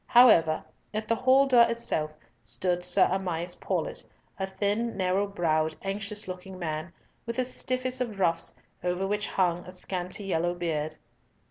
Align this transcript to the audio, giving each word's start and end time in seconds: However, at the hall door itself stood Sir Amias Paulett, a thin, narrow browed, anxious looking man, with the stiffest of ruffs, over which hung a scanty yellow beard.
However, 0.07 0.65
at 0.95 1.07
the 1.07 1.15
hall 1.15 1.45
door 1.45 1.69
itself 1.69 2.09
stood 2.41 2.83
Sir 2.83 3.03
Amias 3.05 3.53
Paulett, 3.59 4.03
a 4.39 4.47
thin, 4.47 4.97
narrow 4.97 5.27
browed, 5.27 5.75
anxious 5.83 6.27
looking 6.27 6.57
man, 6.57 6.91
with 7.27 7.35
the 7.35 7.45
stiffest 7.45 8.01
of 8.01 8.17
ruffs, 8.19 8.57
over 8.83 9.05
which 9.05 9.27
hung 9.27 9.63
a 9.67 9.71
scanty 9.71 10.23
yellow 10.23 10.55
beard. 10.55 10.97